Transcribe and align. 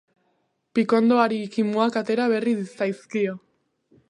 Pikondoari 0.79 1.37
kimuak 1.57 2.01
atera 2.05 2.29
berri 2.35 2.57
zaizkio. 2.67 3.41